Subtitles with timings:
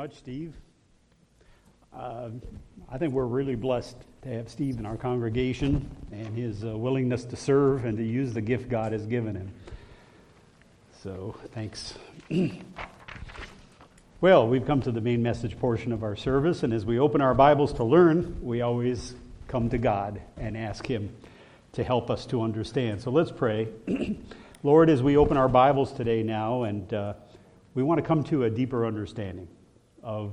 [0.00, 0.54] much, Steve.
[1.92, 2.28] Uh,
[2.88, 7.24] I think we're really blessed to have Steve in our congregation and his uh, willingness
[7.24, 9.50] to serve and to use the gift God has given him.
[11.02, 11.98] So, thanks.
[14.20, 17.20] well, we've come to the main message portion of our service, and as we open
[17.20, 19.16] our Bibles to learn, we always
[19.48, 21.12] come to God and ask Him
[21.72, 23.02] to help us to understand.
[23.02, 23.66] So, let's pray.
[24.62, 27.14] Lord, as we open our Bibles today now, and uh,
[27.74, 29.48] we want to come to a deeper understanding
[30.08, 30.32] of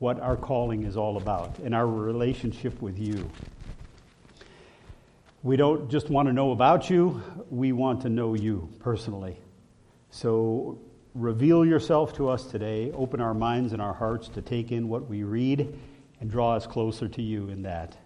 [0.00, 3.28] what our calling is all about and our relationship with you.
[5.42, 9.38] We don't just want to know about you, we want to know you personally.
[10.10, 10.78] So
[11.14, 15.08] reveal yourself to us today, open our minds and our hearts to take in what
[15.08, 15.78] we read,
[16.20, 17.96] and draw us closer to you in that.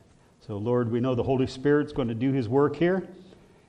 [0.47, 3.07] So, Lord, we know the Holy Spirit's going to do his work here,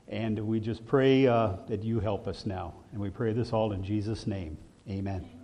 [0.07, 2.75] and we just pray uh, that you help us now.
[2.91, 4.57] And we pray this all in Jesus' name.
[4.87, 5.36] Amen.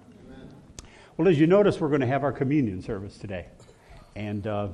[1.16, 3.45] Well, as you notice, we're going to have our communion service today.
[4.16, 4.70] And uh,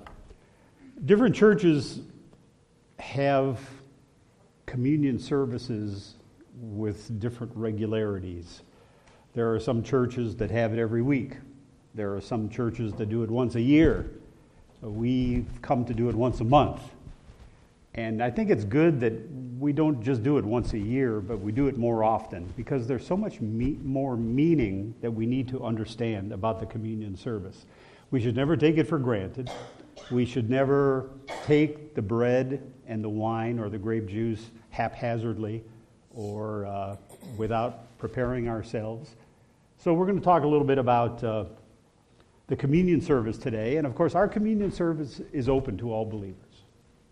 [1.03, 1.99] different churches
[2.97, 3.59] have
[4.65, 6.13] communion services
[6.61, 8.61] with different regularities.
[9.33, 11.35] There are some churches that have it every week,
[11.93, 14.09] there are some churches that do it once a year.
[14.81, 16.81] We've come to do it once a month.
[17.99, 19.11] And I think it's good that
[19.59, 22.87] we don't just do it once a year, but we do it more often because
[22.87, 27.65] there's so much me- more meaning that we need to understand about the communion service.
[28.09, 29.51] We should never take it for granted.
[30.11, 31.09] We should never
[31.45, 35.61] take the bread and the wine or the grape juice haphazardly
[36.15, 36.95] or uh,
[37.35, 39.17] without preparing ourselves.
[39.77, 41.45] So, we're going to talk a little bit about uh,
[42.47, 43.75] the communion service today.
[43.75, 46.48] And of course, our communion service is open to all believers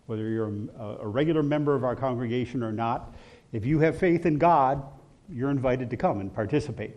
[0.08, 3.14] whether you're a, a regular member of our congregation or not.
[3.52, 4.82] If you have faith in God,
[5.28, 6.96] you're invited to come and participate.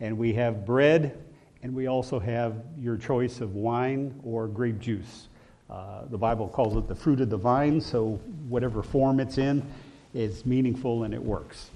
[0.00, 1.18] And we have bread,
[1.64, 5.26] and we also have your choice of wine or grape juice.
[5.68, 9.66] Uh, the Bible calls it the fruit of the vine, so whatever form it's in,
[10.14, 11.70] it's meaningful and it works.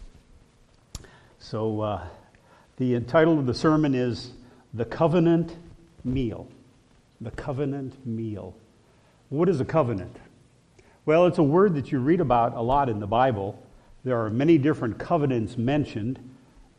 [1.40, 2.06] So, uh,
[2.76, 4.30] the title of the sermon is
[4.72, 5.56] The Covenant
[6.04, 6.46] Meal.
[7.20, 8.54] The Covenant Meal.
[9.30, 10.16] What is a covenant?
[11.06, 13.56] Well, it's a word that you read about a lot in the Bible.
[14.02, 16.18] There are many different covenants mentioned,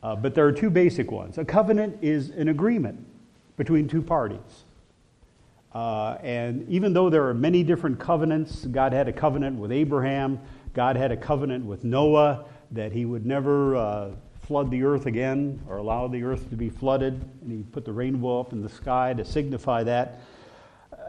[0.03, 1.37] uh, but there are two basic ones.
[1.37, 2.99] A covenant is an agreement
[3.55, 4.65] between two parties.
[5.73, 10.41] Uh, and even though there are many different covenants, God had a covenant with Abraham,
[10.73, 14.11] God had a covenant with Noah that he would never uh,
[14.41, 17.13] flood the earth again or allow the earth to be flooded,
[17.43, 20.19] and he put the rainbow up in the sky to signify that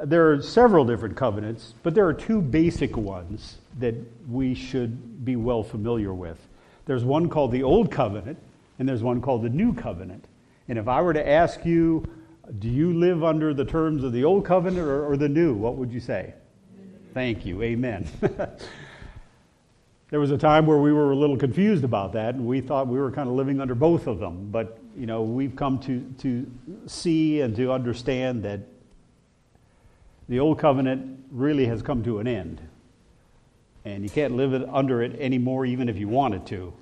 [0.05, 3.95] there are several different covenants, but there are two basic ones that
[4.29, 6.39] we should be well familiar with.
[6.87, 8.39] There's one called the Old Covenant,
[8.79, 10.25] and there's one called the New Covenant.
[10.69, 12.05] And if I were to ask you,
[12.59, 15.77] do you live under the terms of the Old Covenant or, or the New, what
[15.77, 16.35] would you say?
[17.13, 17.63] Thank you.
[17.63, 18.07] Amen.
[20.11, 22.87] there was a time where we were a little confused about that, and we thought
[22.87, 24.51] we were kind of living under both of them.
[24.51, 26.51] But, you know, we've come to, to
[26.87, 28.61] see and to understand that
[30.29, 32.61] the old covenant really has come to an end.
[33.85, 36.73] And you can't live under it anymore, even if you wanted to.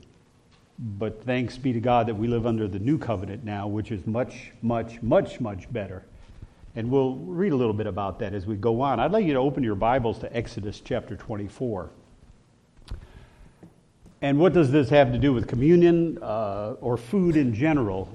[0.78, 4.06] But thanks be to God that we live under the new covenant now, which is
[4.06, 6.04] much, much, much, much better.
[6.74, 9.00] And we'll read a little bit about that as we go on.
[9.00, 11.90] I'd like you to open your Bibles to Exodus chapter 24.
[14.20, 18.08] And what does this have to do with communion uh, or food in general?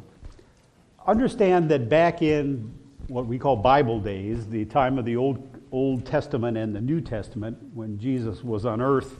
[1.07, 2.71] Understand that back in
[3.11, 7.01] what we call Bible days, the time of the Old, Old Testament and the New
[7.01, 9.19] Testament, when Jesus was on earth,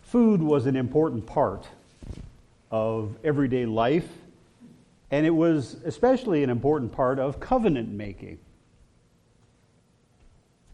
[0.00, 1.68] food was an important part
[2.70, 4.08] of everyday life,
[5.10, 8.38] and it was especially an important part of covenant making.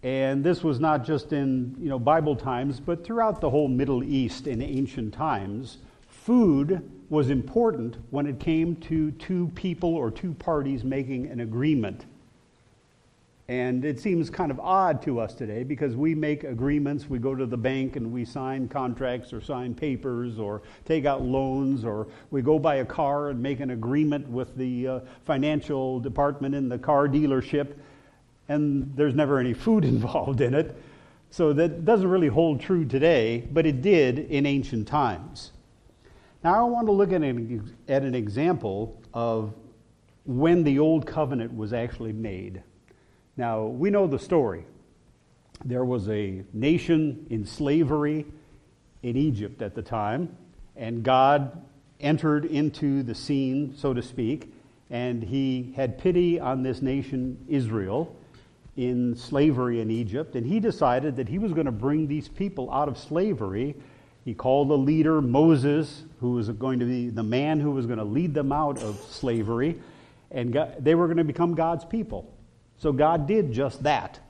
[0.05, 4.05] And this was not just in you know, Bible times, but throughout the whole Middle
[4.05, 5.79] East in ancient times.
[6.07, 12.05] Food was important when it came to two people or two parties making an agreement.
[13.49, 17.33] And it seems kind of odd to us today because we make agreements, we go
[17.35, 22.09] to the bank and we sign contracts or sign papers or take out loans, or
[22.33, 26.69] we go buy a car and make an agreement with the uh, financial department in
[26.69, 27.75] the car dealership,
[28.49, 30.77] and there's never any food involved in it.
[31.31, 35.53] So that doesn't really hold true today, but it did in ancient times.
[36.43, 39.53] Now, I want to look at an, at an example of
[40.25, 42.63] when the Old Covenant was actually made.
[43.37, 44.65] Now, we know the story.
[45.65, 48.25] There was a nation in slavery
[49.03, 50.35] in Egypt at the time,
[50.75, 51.63] and God
[52.01, 54.53] entered into the scene, so to speak,
[54.91, 58.15] and he had pity on this nation, Israel,
[58.77, 62.71] in slavery in Egypt, and he decided that he was going to bring these people
[62.71, 63.75] out of slavery.
[64.25, 67.99] He called a leader Moses, who was going to be the man who was going
[67.99, 69.81] to lead them out of slavery,
[70.31, 72.33] and God, they were going to become God's people.
[72.79, 74.21] So God did just that.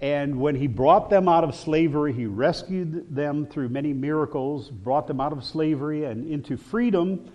[0.00, 5.06] And when he brought them out of slavery, he rescued them through many miracles, brought
[5.08, 7.30] them out of slavery and into freedom.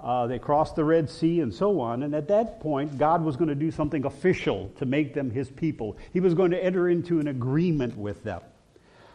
[0.00, 2.02] Uh, they crossed the Red Sea and so on.
[2.02, 5.48] And at that point, God was going to do something official to make them his
[5.48, 5.96] people.
[6.12, 8.40] He was going to enter into an agreement with them.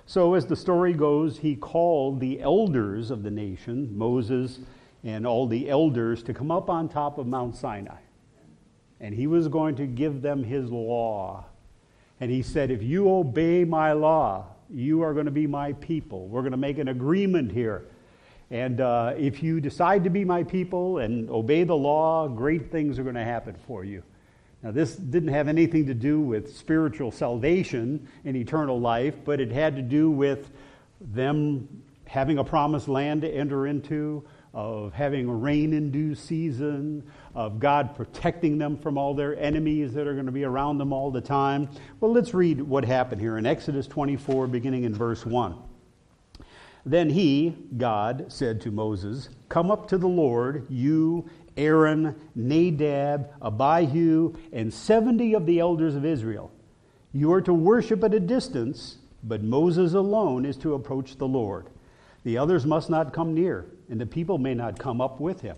[0.05, 4.59] So, as the story goes, he called the elders of the nation, Moses
[5.05, 8.02] and all the elders, to come up on top of Mount Sinai.
[9.03, 11.45] And he was going to give them his law
[12.23, 16.27] and he said, If you obey my law, you are going to be my people.
[16.27, 17.83] We're going to make an agreement here.
[18.49, 22.97] And uh, if you decide to be my people and obey the law, great things
[22.97, 24.03] are going to happen for you.
[24.61, 29.51] Now, this didn't have anything to do with spiritual salvation and eternal life, but it
[29.51, 30.49] had to do with
[31.01, 31.67] them
[32.05, 34.23] having a promised land to enter into,
[34.53, 37.03] of having a rain in due season,
[37.33, 40.93] of God protecting them from all their enemies that are going to be around them
[40.93, 41.67] all the time.
[41.99, 45.55] Well, let's read what happened here in Exodus 24, beginning in verse 1.
[46.85, 54.35] Then he, God, said to Moses, Come up to the Lord, you, Aaron, Nadab, Abihu,
[54.51, 56.51] and 70 of the elders of Israel.
[57.11, 61.67] You are to worship at a distance, but Moses alone is to approach the Lord.
[62.23, 65.55] The others must not come near, and the people may not come up with him.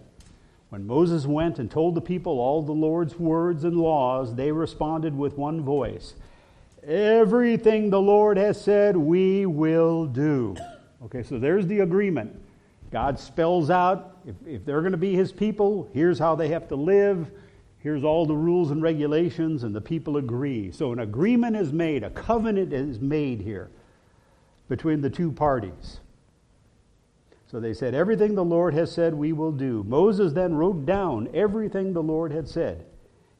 [0.67, 5.17] When Moses went and told the people all the Lord's words and laws, they responded
[5.17, 6.15] with one voice
[6.83, 10.53] Everything the Lord has said, we will do.
[11.05, 12.35] Okay, so there's the agreement.
[12.91, 16.67] God spells out if, if they're going to be his people, here's how they have
[16.67, 17.31] to live.
[17.79, 20.73] Here's all the rules and regulations, and the people agree.
[20.73, 23.69] So an agreement is made, a covenant is made here
[24.67, 26.01] between the two parties.
[27.47, 29.83] So they said, Everything the Lord has said, we will do.
[29.83, 32.85] Moses then wrote down everything the Lord had said.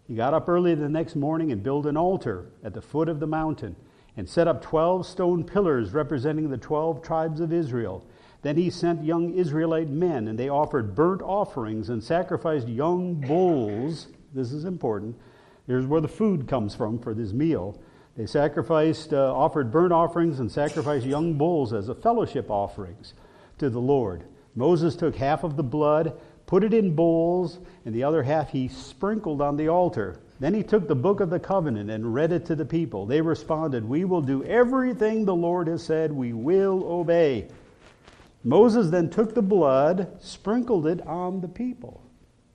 [0.08, 3.20] He got up early the next morning and built an altar at the foot of
[3.20, 3.76] the mountain
[4.16, 8.06] and set up 12 stone pillars representing the 12 tribes of Israel.
[8.44, 14.08] Then he sent young Israelite men, and they offered burnt offerings and sacrificed young bulls.
[14.36, 15.16] This is important.
[15.66, 17.82] Here's where the food comes from for this meal.
[18.16, 23.16] They sacrificed, uh, offered burnt offerings and sacrificed young bulls as a fellowship offerings
[23.58, 24.24] to the Lord.
[24.56, 28.68] Moses took half of the blood, put it in bowls, and the other half he
[28.68, 30.20] sprinkled on the altar.
[30.40, 33.06] Then he took the book of the covenant and read it to the people.
[33.06, 37.48] They responded, We will do everything the Lord has said, we will obey.
[38.44, 42.02] Moses then took the blood, sprinkled it on the people.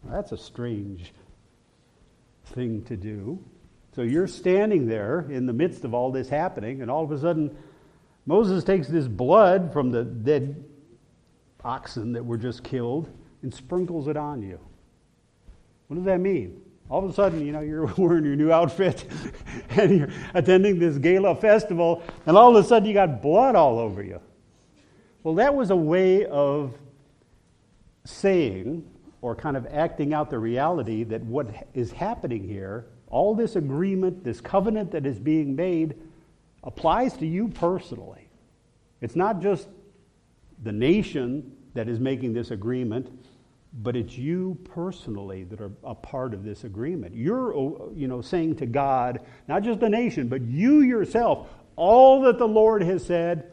[0.05, 1.13] That's a strange
[2.47, 3.43] thing to do.
[3.97, 7.19] So you're standing there in the midst of all this happening, and all of a
[7.19, 7.57] sudden,
[8.25, 10.65] Moses takes this blood from the dead
[11.65, 13.11] oxen that were just killed
[13.43, 14.59] and sprinkles it on you.
[15.89, 16.61] What does that mean?
[16.89, 19.05] All of a sudden, you know, you're wearing your new outfit
[19.71, 23.79] and you're attending this gala festival, and all of a sudden you got blood all
[23.79, 24.21] over you.
[25.23, 26.75] Well, that was a way of
[28.05, 28.89] saying
[29.23, 34.25] or kind of acting out the reality that what is happening here, all this agreement,
[34.25, 35.95] this covenant that is being made,
[36.65, 38.29] applies to you personally.
[39.01, 39.69] It's not just
[40.63, 43.11] the nation that is making this agreement,
[43.83, 47.15] but it's you personally that are a part of this agreement.
[47.15, 52.23] You're, oh, you know, saying to God, not just the nation, but you yourself, all
[52.23, 53.53] that the Lord has said,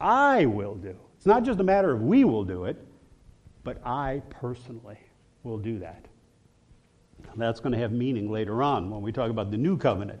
[0.00, 0.96] I will do.
[1.16, 2.82] It's not just a matter of we will do it,
[3.64, 4.98] but I personally
[5.42, 6.06] will do that.
[7.36, 10.20] That's going to have meaning later on when we talk about the new covenant.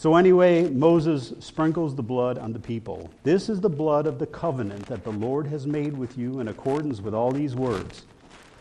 [0.00, 3.10] So, anyway, Moses sprinkles the blood on the people.
[3.22, 6.48] This is the blood of the covenant that the Lord has made with you in
[6.48, 8.06] accordance with all these words.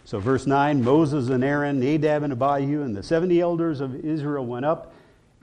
[0.03, 4.46] So, verse 9 Moses and Aaron, Nadab and Abihu, and the 70 elders of Israel
[4.46, 4.93] went up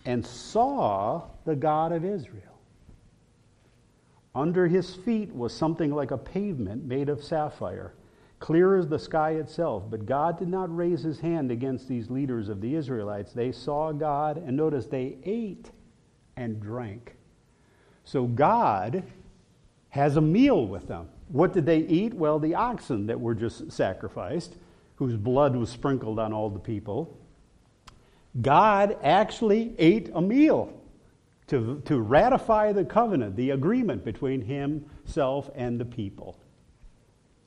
[0.04, 2.60] and saw the God of Israel.
[4.34, 7.94] Under his feet was something like a pavement made of sapphire,
[8.38, 9.84] clear as the sky itself.
[9.88, 13.32] But God did not raise his hand against these leaders of the Israelites.
[13.32, 15.70] They saw God, and notice they ate
[16.36, 17.16] and drank.
[18.04, 19.02] So God
[19.90, 21.08] has a meal with them.
[21.28, 22.14] What did they eat?
[22.14, 24.56] Well, the oxen that were just sacrificed,
[24.96, 27.18] whose blood was sprinkled on all the people.
[28.40, 30.72] God actually ate a meal
[31.48, 36.38] to, to ratify the covenant, the agreement between himself and the people.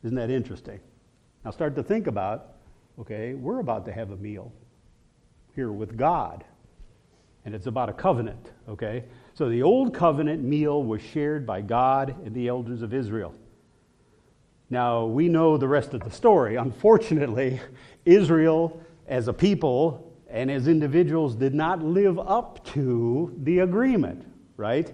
[0.03, 0.79] Isn't that interesting?
[1.43, 2.55] Now start to think about
[2.99, 4.51] okay, we're about to have a meal
[5.55, 6.43] here with God.
[7.49, 9.05] And it's about a covenant, okay?
[9.33, 13.33] So the old covenant meal was shared by God and the elders of Israel.
[14.69, 16.57] Now, we know the rest of the story.
[16.57, 17.59] Unfortunately,
[18.05, 24.93] Israel as a people and as individuals did not live up to the agreement, right?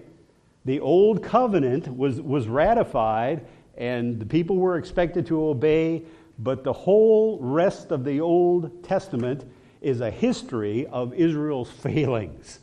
[0.64, 3.46] The old covenant was, was ratified
[3.76, 6.04] and the people were expected to obey,
[6.38, 9.44] but the whole rest of the Old Testament
[9.80, 12.60] is a history of Israel's failings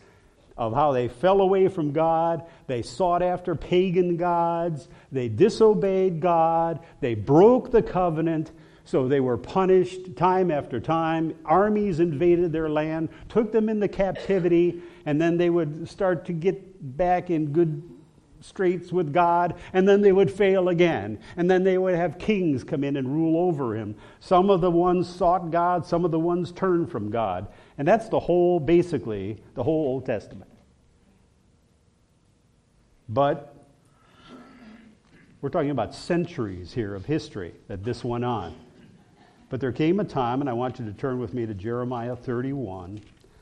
[0.58, 6.80] of how they fell away from God, they sought after pagan gods, they disobeyed God,
[7.02, 8.52] they broke the covenant,
[8.86, 11.34] so they were punished time after time.
[11.46, 16.98] Armies invaded their land, took them into captivity, and then they would start to get
[16.98, 17.82] back in good
[18.44, 21.20] straits with God, and then they would fail again.
[21.38, 23.96] And then they would have kings come in and rule over him.
[24.20, 27.48] Some of the ones sought God, some of the ones turned from God.
[27.78, 30.52] And that's the whole, basically, the whole Old Testament.
[33.10, 33.56] But
[35.42, 38.56] we're talking about centuries here of history that this went on.
[39.50, 42.16] But there came a time, and I want you to turn with me to Jeremiah
[42.16, 43.02] 31,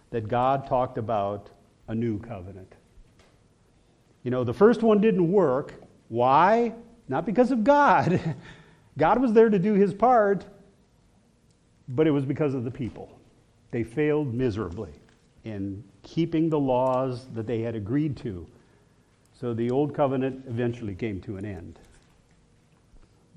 [0.09, 1.49] that God talked about
[1.87, 2.73] a new covenant.
[4.23, 5.73] You know, the first one didn't work.
[6.09, 6.73] Why?
[7.07, 8.35] Not because of God.
[8.97, 10.45] God was there to do his part,
[11.87, 13.17] but it was because of the people.
[13.71, 14.91] They failed miserably
[15.43, 18.45] in keeping the laws that they had agreed to.
[19.39, 21.79] So the old covenant eventually came to an end.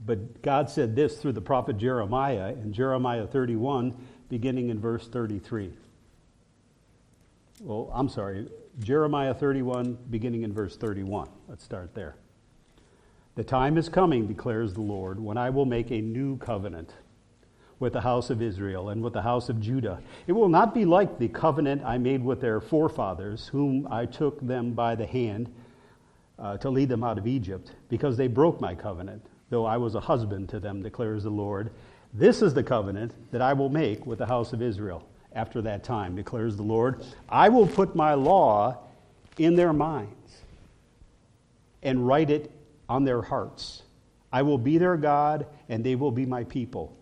[0.05, 3.97] But God said this through the prophet Jeremiah in Jeremiah 31,
[4.29, 5.73] beginning in verse 33.
[7.61, 8.49] Well, I'm sorry,
[8.81, 11.29] Jeremiah 31, beginning in verse 31.
[11.49, 12.17] Let's start there.
[13.37, 16.93] The time is coming, declares the Lord, when I will make a new covenant
[17.79, 20.01] with the house of Israel and with the house of Judah.
[20.27, 24.41] It will not be like the covenant I made with their forefathers, whom I took
[24.41, 25.53] them by the hand
[26.39, 29.95] uh, to lead them out of Egypt, because they broke my covenant, though I was
[29.95, 31.71] a husband to them, declares the Lord.
[32.13, 35.85] This is the covenant that I will make with the house of Israel after that
[35.85, 37.05] time, declares the Lord.
[37.29, 38.79] I will put my law
[39.39, 40.43] in their minds
[41.83, 42.51] and write it
[42.89, 43.83] on their hearts.
[44.33, 46.97] I will be their God, and they will be my people.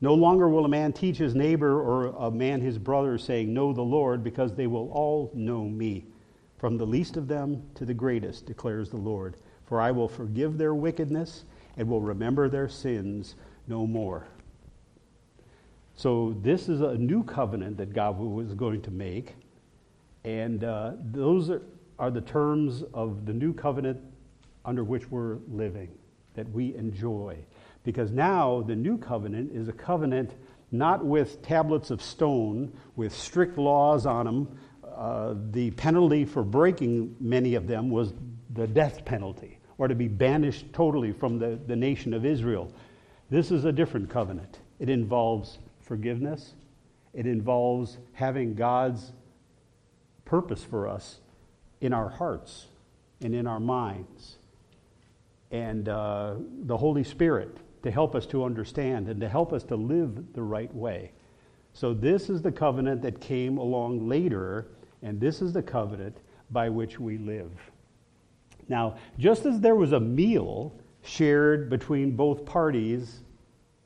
[0.00, 3.72] No longer will a man teach his neighbor or a man his brother, saying, Know
[3.72, 6.06] the Lord, because they will all know me,
[6.56, 9.36] from the least of them to the greatest, declares the Lord.
[9.66, 11.44] For I will forgive their wickedness
[11.76, 13.34] and will remember their sins
[13.66, 14.26] no more.
[15.98, 19.34] So, this is a new covenant that God was going to make.
[20.22, 21.60] And uh, those are,
[21.98, 23.98] are the terms of the new covenant
[24.64, 25.88] under which we're living,
[26.34, 27.36] that we enjoy.
[27.82, 30.34] Because now the new covenant is a covenant
[30.70, 34.58] not with tablets of stone, with strict laws on them.
[34.96, 38.12] Uh, the penalty for breaking many of them was
[38.54, 42.72] the death penalty, or to be banished totally from the, the nation of Israel.
[43.30, 44.60] This is a different covenant.
[44.78, 45.58] It involves
[45.88, 46.54] forgiveness.
[47.14, 49.12] It involves having God's
[50.24, 51.20] purpose for us
[51.80, 52.66] in our hearts
[53.22, 54.36] and in our minds.
[55.50, 59.76] And uh, the Holy Spirit to help us to understand and to help us to
[59.76, 61.12] live the right way.
[61.72, 64.66] So, this is the covenant that came along later,
[65.02, 66.16] and this is the covenant
[66.50, 67.52] by which we live.
[68.68, 73.20] Now, just as there was a meal shared between both parties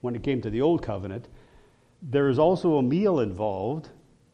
[0.01, 1.29] when it came to the Old Covenant,
[2.03, 3.89] there is also a meal involved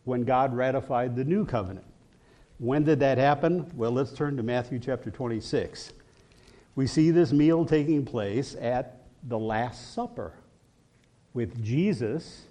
[0.04, 1.86] when God ratified the new covenant.
[2.58, 3.70] When did that happen?
[3.76, 5.92] Well, let's turn to Matthew chapter 26.
[6.74, 10.32] We see this meal taking place at the Last Supper
[11.34, 12.44] with Jesus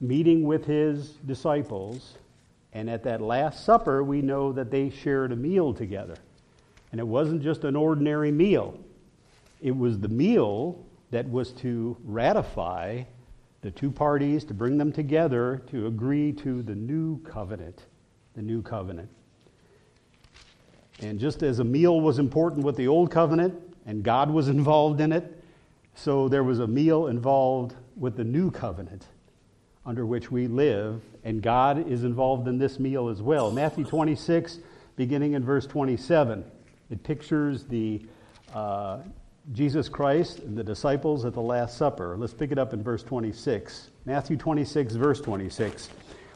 [0.00, 2.18] meeting with his disciples.
[2.74, 6.16] And at that Last Supper, we know that they shared a meal together.
[6.90, 8.78] And it wasn't just an ordinary meal,
[9.62, 13.04] it was the meal that was to ratify
[13.62, 17.86] the two parties to bring them together to agree to the new covenant.
[18.34, 19.08] The new covenant.
[21.00, 23.54] And just as a meal was important with the old covenant
[23.86, 25.42] and God was involved in it,
[25.94, 29.06] so there was a meal involved with the new covenant
[29.84, 33.50] under which we live, and God is involved in this meal as well.
[33.50, 34.60] Matthew 26,
[34.96, 36.44] beginning in verse 27,
[36.90, 38.02] it pictures the
[38.54, 38.98] uh,
[39.50, 42.16] Jesus Christ and the disciples at the Last Supper.
[42.16, 43.90] Let's pick it up in verse 26.
[44.04, 45.90] Matthew 26, verse 26.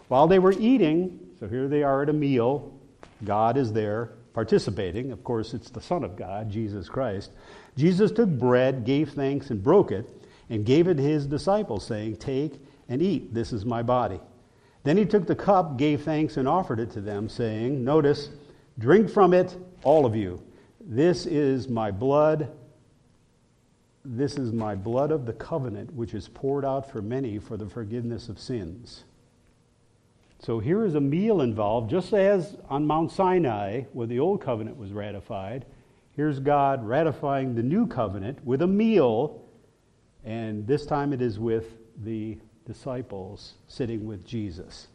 [0.08, 2.76] While they were eating, so here they are at a meal,
[3.24, 5.12] God is there participating.
[5.12, 7.30] Of course, it's the Son of God, Jesus Christ.
[7.76, 10.08] Jesus took bread, gave thanks, and broke it,
[10.50, 13.32] and gave it to his disciples, saying, Take and eat.
[13.32, 14.20] This is my body.
[14.82, 18.30] Then he took the cup, gave thanks, and offered it to them, saying, Notice,
[18.78, 20.42] drink from it, all of you.
[20.80, 22.50] This is my blood.
[24.08, 27.68] This is my blood of the covenant, which is poured out for many for the
[27.68, 29.02] forgiveness of sins.
[30.38, 34.76] So here is a meal involved, just as on Mount Sinai, where the old covenant
[34.76, 35.64] was ratified.
[36.12, 39.42] Here's God ratifying the new covenant with a meal,
[40.24, 44.86] and this time it is with the disciples sitting with Jesus.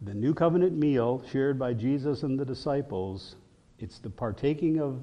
[0.00, 3.36] The new covenant meal shared by Jesus and the disciples,
[3.78, 5.02] it's the partaking of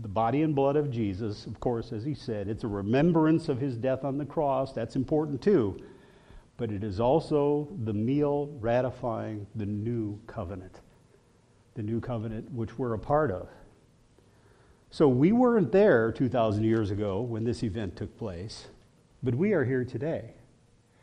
[0.00, 2.48] the body and blood of Jesus, of course, as he said.
[2.48, 4.72] It's a remembrance of his death on the cross.
[4.72, 5.80] That's important too
[6.58, 10.80] but it is also the meal ratifying the new covenant,
[11.74, 13.48] the new covenant which we're a part of.
[14.90, 18.66] So we weren't there 2,000 years ago when this event took place,
[19.22, 20.34] but we are here today.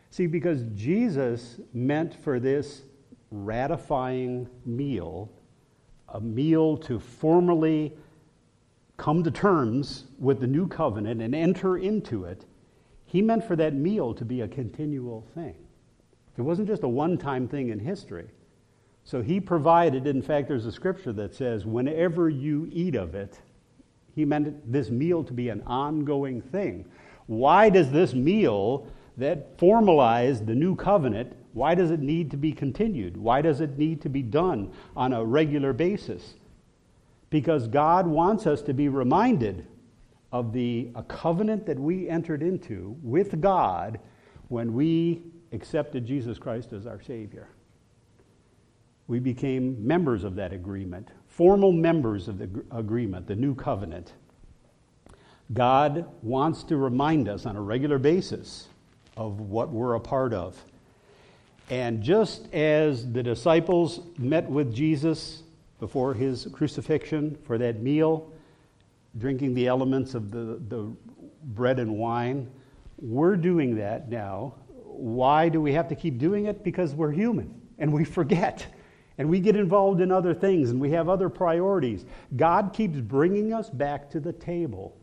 [0.10, 2.82] See, because Jesus meant for this
[3.32, 5.32] ratifying meal,
[6.10, 7.94] a meal to formally
[8.98, 12.46] come to terms with the new covenant and enter into it
[13.16, 15.56] he meant for that meal to be a continual thing.
[16.38, 18.28] It wasn't just a one time thing in history.
[19.06, 23.40] So he provided, in fact, there's a scripture that says, whenever you eat of it,
[24.16, 26.86] he meant this meal to be an ongoing thing.
[27.28, 28.88] Why does this meal
[29.18, 33.16] that formalized the new covenant, why does it need to be continued?
[33.16, 36.34] Why does it need to be done on a regular basis?
[37.36, 39.68] Because God wants us to be reminded
[40.32, 44.00] of the a covenant that we entered into with God
[44.48, 47.50] when we accepted Jesus Christ as our Savior.
[49.08, 54.14] We became members of that agreement, formal members of the agreement, the new covenant.
[55.52, 58.70] God wants to remind us on a regular basis
[59.18, 60.58] of what we're a part of.
[61.70, 65.42] And just as the disciples met with Jesus
[65.80, 68.32] before his crucifixion for that meal,
[69.18, 70.92] drinking the elements of the, the
[71.44, 72.50] bread and wine.
[72.98, 74.56] We're doing that now.
[74.68, 76.64] Why do we have to keep doing it?
[76.64, 78.66] Because we're human and we forget
[79.18, 82.06] and we get involved in other things and we have other priorities.
[82.36, 84.98] God keeps bringing us back to the table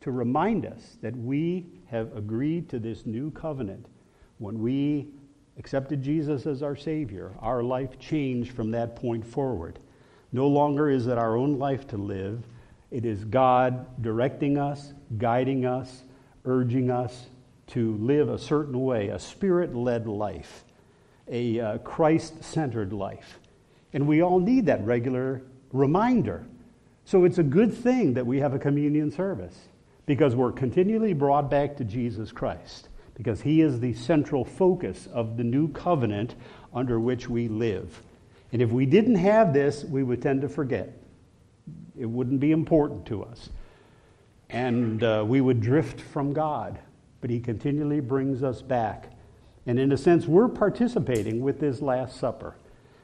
[0.00, 3.86] to remind us that we have agreed to this new covenant.
[4.38, 5.08] When we
[5.58, 9.78] accepted Jesus as our Savior, our life changed from that point forward.
[10.32, 12.42] No longer is it our own life to live,
[12.90, 16.02] it is God directing us, guiding us,
[16.44, 17.26] urging us
[17.68, 20.64] to live a certain way, a spirit led life,
[21.28, 23.40] a uh, Christ centered life.
[23.92, 25.42] And we all need that regular
[25.72, 26.46] reminder.
[27.04, 29.56] So it's a good thing that we have a communion service
[30.06, 35.36] because we're continually brought back to Jesus Christ, because He is the central focus of
[35.36, 36.34] the new covenant
[36.74, 38.02] under which we live.
[38.52, 40.92] And if we didn't have this, we would tend to forget
[41.98, 43.48] it wouldn't be important to us.
[44.50, 46.78] And uh, we would drift from God.
[47.20, 49.10] But He continually brings us back.
[49.66, 52.54] And in a sense, we're participating with this Last Supper.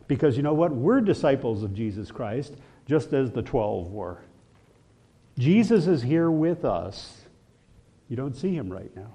[0.07, 0.73] Because you know what?
[0.73, 2.55] We're disciples of Jesus Christ,
[2.87, 4.19] just as the 12 were.
[5.39, 7.23] Jesus is here with us.
[8.09, 9.15] You don't see him right now.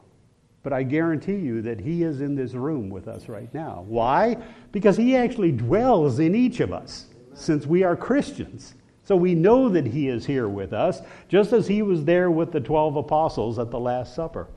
[0.64, 3.86] But I guarantee you that he is in this room with us right now.
[3.88, 4.38] Why?
[4.72, 8.76] Because he actually dwells in each of us, since we are Christians.
[9.04, 12.52] So we know that he is here with us, just as he was there with
[12.52, 14.48] the 12 apostles at the Last Supper.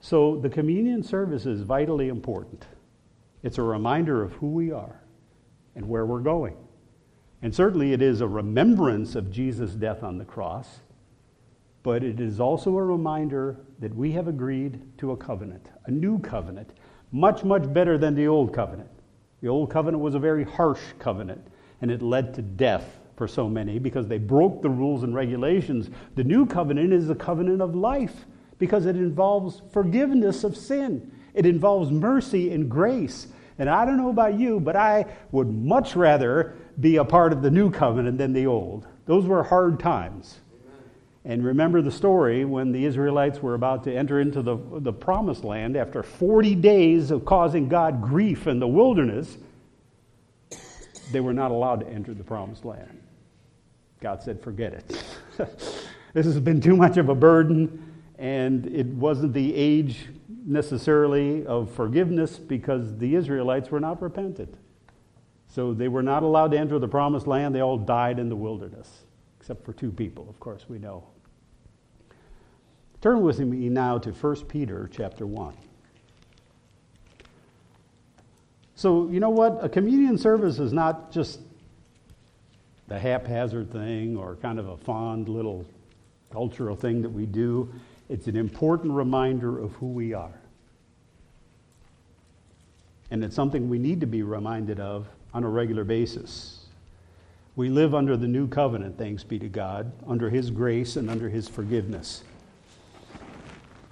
[0.00, 2.66] So the communion service is vitally important.
[3.42, 5.00] It's a reminder of who we are
[5.74, 6.56] and where we're going.
[7.42, 10.80] And certainly it is a remembrance of Jesus' death on the cross,
[11.82, 16.18] but it is also a reminder that we have agreed to a covenant, a new
[16.18, 16.70] covenant,
[17.12, 18.90] much, much better than the old covenant.
[19.40, 21.46] The old covenant was a very harsh covenant,
[21.80, 25.90] and it led to death for so many because they broke the rules and regulations.
[26.16, 28.26] The new covenant is a covenant of life
[28.58, 33.28] because it involves forgiveness of sin, it involves mercy and grace.
[33.60, 37.42] And I don't know about you, but I would much rather be a part of
[37.42, 38.86] the new covenant than the old.
[39.06, 40.40] Those were hard times.
[41.28, 45.44] And remember the story when the Israelites were about to enter into the, the promised
[45.44, 49.36] land after 40 days of causing God grief in the wilderness,
[51.12, 53.02] they were not allowed to enter the promised land.
[54.00, 55.04] God said, forget it.
[56.14, 60.06] this has been too much of a burden, and it wasn't the age
[60.46, 64.54] necessarily of forgiveness because the Israelites were not repentant.
[65.46, 67.54] So they were not allowed to enter the promised land.
[67.54, 69.02] They all died in the wilderness,
[69.38, 71.04] except for two people, of course, we know.
[73.00, 75.54] Turn with me now to 1 Peter chapter 1.
[78.74, 79.58] So, you know what?
[79.62, 81.40] A communion service is not just
[82.88, 85.64] the haphazard thing or kind of a fond little
[86.32, 87.72] cultural thing that we do.
[88.08, 90.40] It's an important reminder of who we are.
[93.10, 96.66] And it's something we need to be reminded of on a regular basis.
[97.56, 101.28] We live under the new covenant, thanks be to God, under His grace and under
[101.28, 102.22] His forgiveness.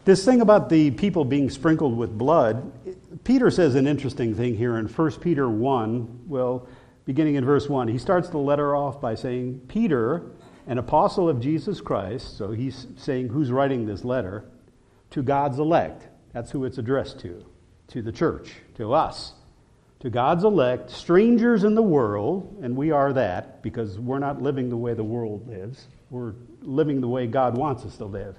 [0.06, 2.72] This thing about the people being sprinkled with blood,
[3.24, 6.20] Peter says an interesting thing here in 1 Peter 1.
[6.28, 6.68] Well,
[7.04, 10.22] beginning in verse 1, he starts the letter off by saying, Peter,
[10.68, 14.44] an apostle of Jesus Christ, so he's saying who's writing this letter,
[15.10, 16.06] to God's elect.
[16.32, 17.44] That's who it's addressed to,
[17.88, 19.32] to the church, to us.
[20.00, 24.68] To God's elect, strangers in the world, and we are that because we're not living
[24.68, 25.88] the way the world lives.
[26.10, 28.36] We're living the way God wants us to live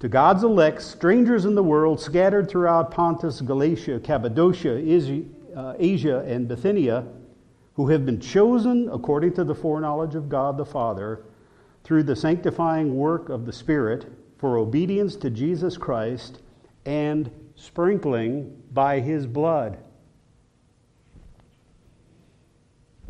[0.00, 4.76] to God's elect, strangers in the world, scattered throughout Pontus, Galatia, Cappadocia,
[5.54, 7.06] uh, Asia, and Bithynia,
[7.74, 11.24] who have been chosen according to the foreknowledge of God the Father
[11.84, 16.40] through the sanctifying work of the Spirit for obedience to Jesus Christ
[16.86, 19.78] and sprinkling by his blood.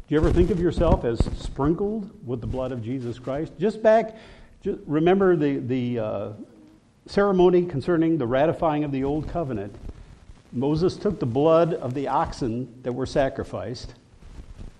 [0.09, 3.53] Do you ever think of yourself as sprinkled with the blood of Jesus Christ?
[3.61, 4.16] Just back,
[4.61, 6.33] just remember the, the uh,
[7.07, 9.75] ceremony concerning the ratifying of the old covenant,
[10.53, 13.95] Moses took the blood of the oxen that were sacrificed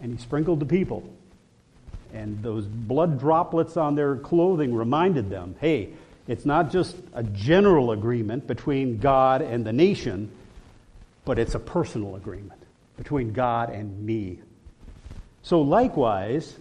[0.01, 1.09] and he sprinkled the people.
[2.13, 5.91] And those blood droplets on their clothing reminded them hey,
[6.27, 10.31] it's not just a general agreement between God and the nation,
[11.25, 12.61] but it's a personal agreement
[12.97, 14.41] between God and me.
[15.43, 16.57] So, likewise,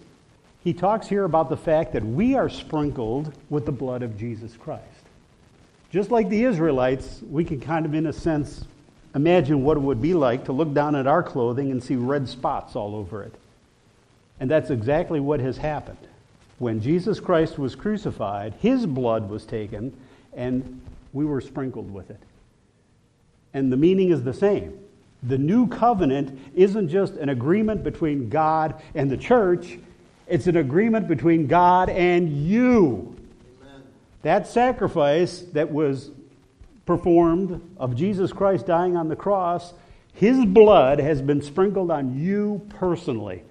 [0.64, 4.56] he talks here about the fact that we are sprinkled with the blood of Jesus
[4.56, 4.84] Christ.
[5.90, 8.64] Just like the Israelites, we can kind of, in a sense,
[9.14, 12.28] imagine what it would be like to look down at our clothing and see red
[12.28, 13.34] spots all over it.
[14.38, 15.98] And that's exactly what has happened.
[16.58, 19.92] When Jesus Christ was crucified, his blood was taken,
[20.34, 20.80] and
[21.12, 22.20] we were sprinkled with it.
[23.52, 24.78] And the meaning is the same.
[25.24, 29.78] The new covenant isn't just an agreement between God and the church,
[30.26, 33.16] it's an agreement between God and you.
[34.22, 36.10] That sacrifice that was
[36.86, 39.72] performed of Jesus Christ dying on the cross,
[40.12, 43.42] his blood has been sprinkled on you personally.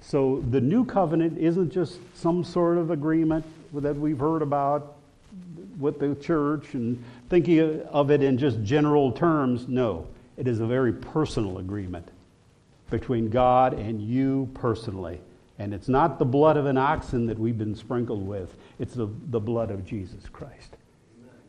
[0.00, 4.94] So the new covenant isn't just some sort of agreement that we've heard about
[5.78, 9.68] with the church and thinking of it in just general terms.
[9.68, 12.08] No, it is a very personal agreement
[12.90, 15.20] between God and you personally.
[15.58, 19.08] And it's not the blood of an oxen that we've been sprinkled with, it's the,
[19.30, 20.76] the blood of Jesus Christ.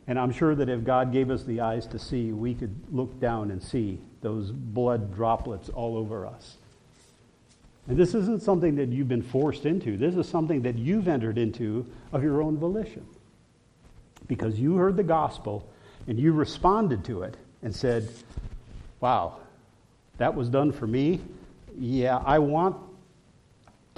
[0.06, 3.20] And I'm sure that if God gave us the eyes to see, we could look
[3.20, 6.56] down and see those blood droplets all over us.
[7.88, 9.96] And this isn't something that you've been forced into.
[9.96, 13.06] This is something that you've entered into of your own volition.
[14.26, 15.68] Because you heard the gospel
[16.06, 18.08] and you responded to it and said,
[19.00, 19.38] Wow,
[20.16, 21.20] that was done for me.
[21.78, 22.76] Yeah, I want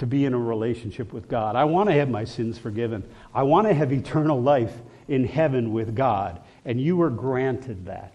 [0.01, 1.55] to be in a relationship with God.
[1.55, 3.03] I want to have my sins forgiven.
[3.35, 4.73] I want to have eternal life
[5.07, 6.41] in heaven with God.
[6.65, 8.11] And you were granted that.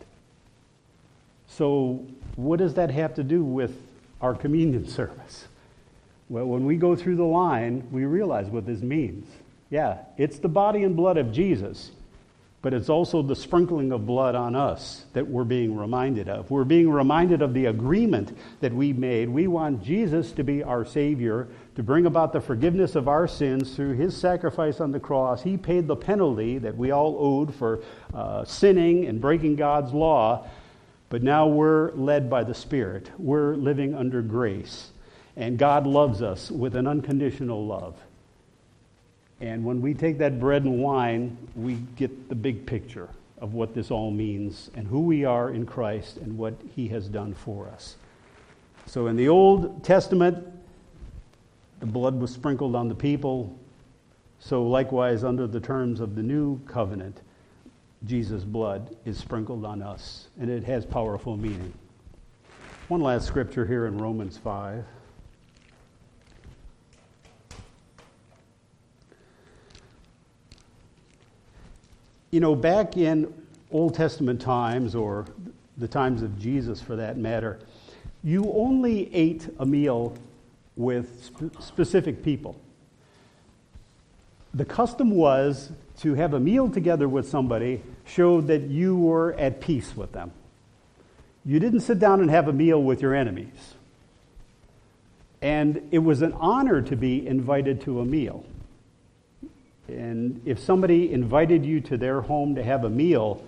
[1.46, 3.80] So, what does that have to do with
[4.20, 5.46] our communion service?
[6.28, 9.24] Well, when we go through the line, we realize what this means.
[9.70, 11.92] Yeah, it's the body and blood of Jesus
[12.66, 16.50] but it's also the sprinkling of blood on us that we're being reminded of.
[16.50, 19.28] We're being reminded of the agreement that we made.
[19.28, 23.76] We want Jesus to be our Savior, to bring about the forgiveness of our sins
[23.76, 25.42] through His sacrifice on the cross.
[25.42, 27.82] He paid the penalty that we all owed for
[28.14, 30.48] uh, sinning and breaking God's law,
[31.10, 33.10] but now we're led by the Spirit.
[33.18, 34.90] We're living under grace,
[35.36, 37.94] and God loves us with an unconditional love.
[39.42, 43.74] And when we take that bread and wine, we get the big picture of what
[43.74, 47.68] this all means and who we are in Christ and what he has done for
[47.68, 47.96] us.
[48.86, 50.55] So in the Old Testament,
[51.86, 53.56] the blood was sprinkled on the people.
[54.40, 57.20] So likewise, under the terms of the new covenant,
[58.04, 61.72] Jesus' blood is sprinkled on us, and it has powerful meaning.
[62.88, 64.84] One last scripture here in Romans 5.
[72.32, 73.32] You know, back in
[73.70, 75.24] Old Testament times, or
[75.78, 77.60] the times of Jesus for that matter,
[78.24, 80.16] you only ate a meal
[80.76, 82.56] with sp- specific people.
[84.54, 89.60] the custom was to have a meal together with somebody showed that you were at
[89.60, 90.30] peace with them.
[91.44, 93.74] You didn't sit down and have a meal with your enemies.
[95.42, 98.44] And it was an honor to be invited to a meal.
[99.88, 103.44] And if somebody invited you to their home to have a meal,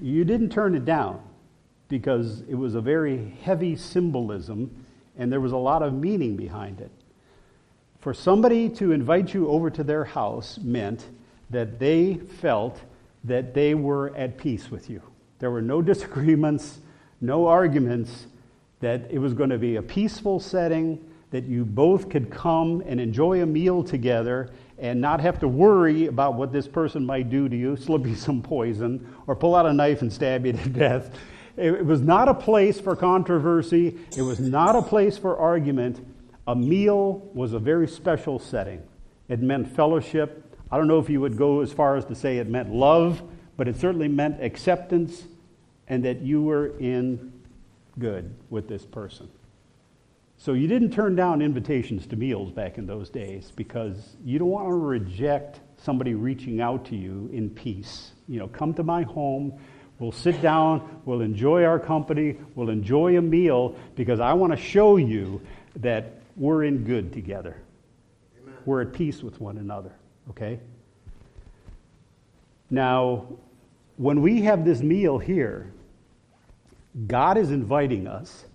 [0.00, 1.20] you didn't turn it down
[1.88, 4.84] because it was a very heavy symbolism
[5.20, 6.90] and there was a lot of meaning behind it.
[8.00, 11.04] For somebody to invite you over to their house meant
[11.50, 12.80] that they felt
[13.24, 15.02] that they were at peace with you.
[15.38, 16.78] There were no disagreements,
[17.20, 18.26] no arguments,
[18.80, 22.98] that it was going to be a peaceful setting, that you both could come and
[22.98, 27.46] enjoy a meal together and not have to worry about what this person might do
[27.46, 30.68] to you, slip you some poison, or pull out a knife and stab you to
[30.70, 31.10] death.
[31.60, 36.04] It was not a place for controversy, it was not a place for argument.
[36.46, 38.82] A meal was a very special setting.
[39.28, 40.56] It meant fellowship.
[40.70, 43.22] I don't know if you would go as far as to say it meant love,
[43.56, 45.24] but it certainly meant acceptance
[45.86, 47.32] and that you were in
[47.98, 49.28] good with this person.
[50.38, 54.48] So you didn't turn down invitations to meals back in those days because you don't
[54.48, 58.12] want to reject somebody reaching out to you in peace.
[58.26, 59.60] You know, come to my home.
[60.00, 61.02] We'll sit down.
[61.04, 62.36] We'll enjoy our company.
[62.56, 65.40] We'll enjoy a meal because I want to show you
[65.76, 67.56] that we're in good together.
[68.42, 68.54] Amen.
[68.64, 69.92] We're at peace with one another.
[70.30, 70.58] Okay?
[72.70, 73.26] Now,
[73.96, 75.72] when we have this meal here,
[77.06, 78.46] God is inviting us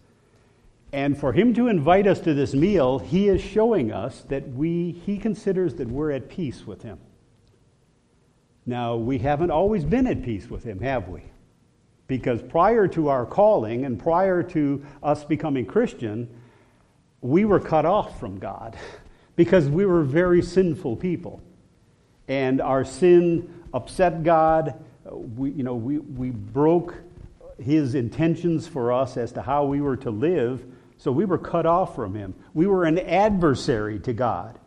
[0.95, 4.93] and for him to invite us to this meal, he is showing us that we,
[5.05, 6.99] he considers that we're at peace with him.
[8.65, 11.21] Now, we haven't always been at peace with him, have we?
[12.07, 16.29] Because prior to our calling and prior to us becoming Christian,
[17.21, 18.77] we were cut off from God
[19.35, 21.41] because we were very sinful people.
[22.27, 24.83] And our sin upset God.
[25.11, 26.95] We, you know, we, we broke
[27.61, 30.65] his intentions for us as to how we were to live.
[30.97, 32.33] So we were cut off from him.
[32.53, 34.59] We were an adversary to God.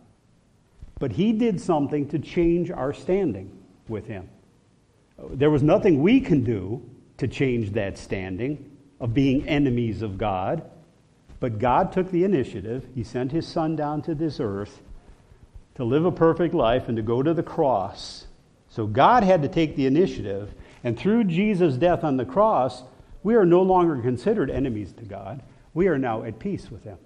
[0.99, 3.57] But he did something to change our standing
[3.89, 4.29] with him.
[5.31, 6.83] There was nothing we can do
[7.19, 10.69] to change that standing of being enemies of God.
[11.41, 12.87] But God took the initiative.
[12.95, 14.83] He sent his son down to this earth
[15.77, 18.27] to live a perfect life and to go to the cross.
[18.69, 20.53] So God had to take the initiative.
[20.83, 22.83] And through Jesus' death on the cross,
[23.23, 25.43] we are no longer considered enemies to God
[25.79, 26.99] we are now at peace with him.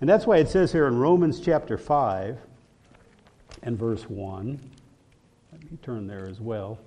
[0.00, 2.36] And that's why it says here in Romans chapter 5
[3.62, 4.58] and verse 1.
[5.52, 6.80] Let me turn there as well.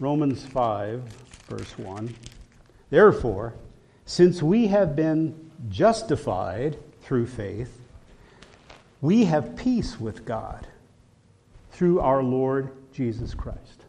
[0.00, 1.04] Romans 5,
[1.48, 2.14] verse 1.
[2.90, 3.54] Therefore,
[4.06, 7.78] since we have been justified through faith,
[9.00, 10.66] we have peace with God
[11.70, 13.84] through our Lord Jesus Christ.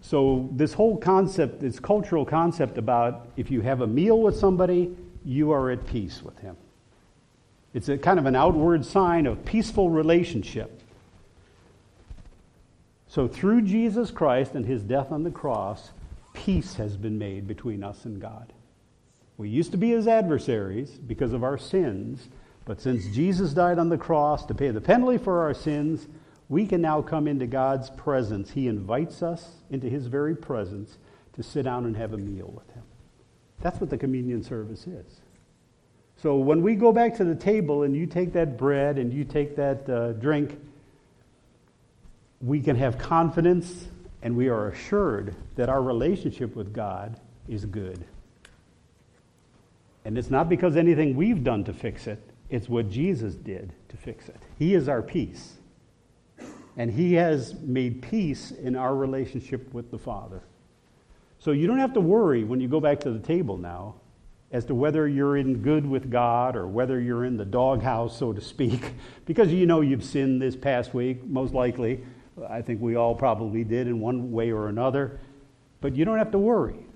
[0.00, 4.96] So, this whole concept, this cultural concept about if you have a meal with somebody,
[5.24, 6.56] you are at peace with him.
[7.74, 10.79] It's a kind of an outward sign of peaceful relationship.
[13.10, 15.90] So, through Jesus Christ and his death on the cross,
[16.32, 18.52] peace has been made between us and God.
[19.36, 22.28] We used to be his adversaries because of our sins,
[22.64, 26.06] but since Jesus died on the cross to pay the penalty for our sins,
[26.48, 28.52] we can now come into God's presence.
[28.52, 30.98] He invites us into His very presence
[31.32, 32.84] to sit down and have a meal with Him.
[33.60, 35.20] That's what the communion service is.
[36.16, 39.24] So when we go back to the table and you take that bread and you
[39.24, 40.56] take that uh, drink,
[42.40, 43.86] we can have confidence
[44.22, 48.04] and we are assured that our relationship with God is good.
[50.04, 53.96] And it's not because anything we've done to fix it, it's what Jesus did to
[53.96, 54.40] fix it.
[54.58, 55.54] He is our peace.
[56.76, 60.42] And He has made peace in our relationship with the Father.
[61.38, 63.94] So you don't have to worry when you go back to the table now
[64.52, 68.32] as to whether you're in good with God or whether you're in the doghouse, so
[68.32, 68.92] to speak,
[69.26, 72.00] because you know you've sinned this past week, most likely.
[72.48, 75.20] I think we all probably did in one way or another.
[75.80, 76.86] But you don't have to worry.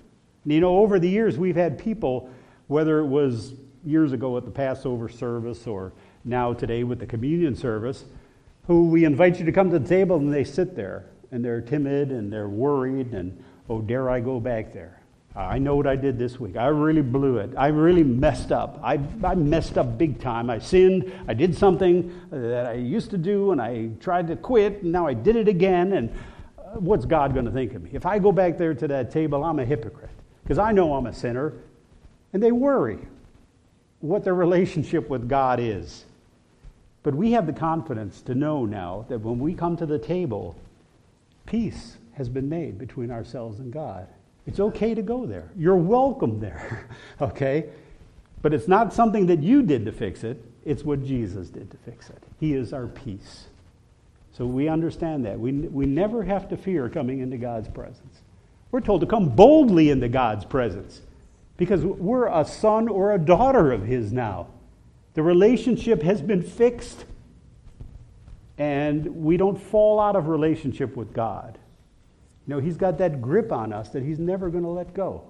[0.45, 2.29] You know, over the years, we've had people,
[2.67, 5.93] whether it was years ago at the Passover service or
[6.23, 8.05] now today with the communion service,
[8.67, 11.61] who we invite you to come to the table and they sit there and they're
[11.61, 15.01] timid and they're worried and, oh, dare I go back there?
[15.35, 16.55] I know what I did this week.
[16.55, 17.51] I really blew it.
[17.57, 18.79] I really messed up.
[18.81, 20.49] I, I messed up big time.
[20.49, 21.11] I sinned.
[21.27, 25.07] I did something that I used to do and I tried to quit and now
[25.07, 25.91] I did it again.
[25.91, 26.09] And
[26.57, 27.89] uh, what's God going to think of me?
[27.91, 30.09] If I go back there to that table, I'm a hypocrite
[30.43, 31.53] because I know I'm a sinner.
[32.31, 32.99] And they worry
[33.99, 36.05] what their relationship with God is.
[37.03, 40.55] But we have the confidence to know now that when we come to the table,
[41.45, 44.07] peace has been made between ourselves and God.
[44.47, 45.51] It's okay to go there.
[45.57, 46.87] You're welcome there,
[47.21, 47.69] okay?
[48.41, 51.77] But it's not something that you did to fix it, it's what Jesus did to
[51.77, 52.21] fix it.
[52.39, 53.45] He is our peace.
[54.33, 55.39] So we understand that.
[55.39, 58.21] We, we never have to fear coming into God's presence.
[58.71, 61.01] We're told to come boldly into God's presence
[61.57, 64.47] because we're a son or a daughter of His now.
[65.13, 67.05] The relationship has been fixed,
[68.57, 71.57] and we don't fall out of relationship with God.
[72.47, 75.23] Know, He's got that grip on us that He's never going to let go.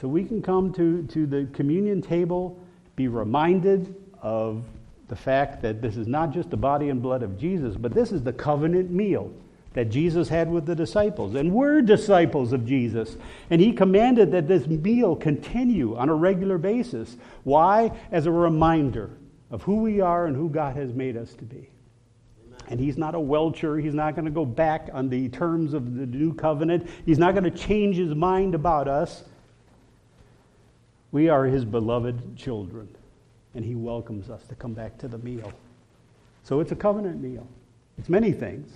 [0.00, 2.58] So we can come to, to the communion table,
[2.96, 4.64] be reminded of
[5.08, 8.10] the fact that this is not just the body and blood of Jesus, but this
[8.10, 9.32] is the covenant meal
[9.74, 11.34] that Jesus had with the disciples.
[11.34, 13.16] And we're disciples of Jesus.
[13.50, 17.16] And he commanded that this meal continue on a regular basis.
[17.42, 17.92] Why?
[18.10, 19.10] As a reminder
[19.50, 21.68] of who we are and who God has made us to be.
[22.68, 23.78] And he's not a welcher.
[23.78, 26.88] He's not going to go back on the terms of the new covenant.
[27.04, 29.24] He's not going to change his mind about us.
[31.12, 32.88] We are his beloved children,
[33.54, 35.52] and he welcomes us to come back to the meal.
[36.42, 37.46] So it's a covenant meal.
[37.98, 38.72] It's many things,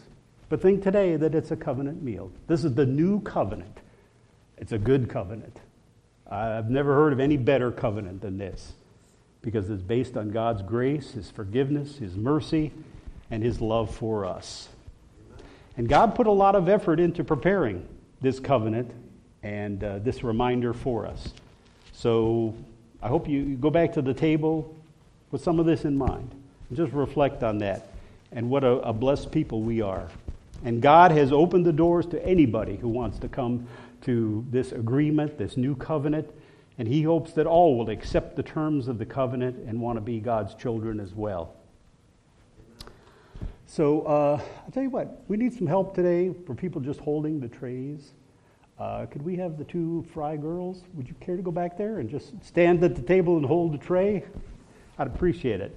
[0.49, 2.31] but think today that it's a covenant meal.
[2.47, 3.79] This is the new covenant.
[4.57, 5.59] It's a good covenant.
[6.31, 8.73] I've never heard of any better covenant than this
[9.41, 12.73] because it's based on God's grace, His forgiveness, His mercy,
[13.31, 14.69] and His love for us.
[15.77, 17.87] And God put a lot of effort into preparing
[18.21, 18.91] this covenant
[19.43, 21.33] and uh, this reminder for us.
[21.93, 22.55] So
[23.01, 24.75] I hope you go back to the table
[25.31, 26.31] with some of this in mind
[26.69, 27.89] and just reflect on that
[28.33, 30.09] and what a, a blessed people we are.
[30.65, 33.67] And God has opened the doors to anybody who wants to come
[34.03, 36.29] to this agreement, this new covenant.
[36.79, 40.01] And He hopes that all will accept the terms of the covenant and want to
[40.01, 41.55] be God's children as well.
[43.71, 47.39] So uh, I'll tell you what, we need some help today for people just holding
[47.39, 48.15] the trays.
[48.79, 50.85] Uh, could we have the two fry girls?
[50.95, 53.75] Would you care to go back there and just stand at the table and hold
[53.75, 54.25] the tray?
[54.99, 55.77] I'd appreciate it.